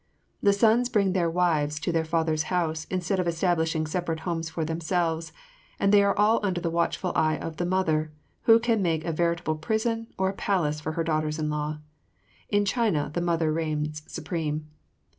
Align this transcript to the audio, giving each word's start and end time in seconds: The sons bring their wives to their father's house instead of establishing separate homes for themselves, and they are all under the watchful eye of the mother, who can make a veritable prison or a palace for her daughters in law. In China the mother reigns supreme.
The 0.41 0.51
sons 0.51 0.89
bring 0.89 1.13
their 1.13 1.29
wives 1.29 1.79
to 1.81 1.91
their 1.91 2.03
father's 2.03 2.45
house 2.49 2.85
instead 2.85 3.19
of 3.19 3.27
establishing 3.27 3.85
separate 3.85 4.21
homes 4.21 4.49
for 4.49 4.65
themselves, 4.65 5.31
and 5.79 5.91
they 5.93 6.01
are 6.01 6.17
all 6.17 6.39
under 6.41 6.59
the 6.59 6.71
watchful 6.71 7.11
eye 7.13 7.37
of 7.37 7.57
the 7.57 7.67
mother, 7.67 8.11
who 8.45 8.57
can 8.59 8.81
make 8.81 9.05
a 9.05 9.11
veritable 9.13 9.57
prison 9.57 10.07
or 10.17 10.29
a 10.29 10.33
palace 10.33 10.81
for 10.81 10.93
her 10.93 11.03
daughters 11.03 11.37
in 11.37 11.51
law. 11.51 11.77
In 12.49 12.65
China 12.65 13.11
the 13.13 13.21
mother 13.21 13.53
reigns 13.53 14.01
supreme. 14.07 14.65